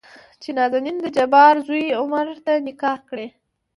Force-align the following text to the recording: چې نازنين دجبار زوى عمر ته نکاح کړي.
چې 0.41 0.49
نازنين 0.57 0.97
دجبار 1.03 1.55
زوى 1.67 1.83
عمر 2.01 2.27
ته 2.45 2.53
نکاح 2.67 2.97
کړي. 3.09 3.27